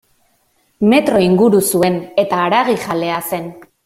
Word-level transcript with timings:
Metro 0.93 1.19
inguru 1.25 1.61
zuen 1.75 1.99
eta 2.25 2.39
haragijalea 2.47 3.21
zen. 3.31 3.47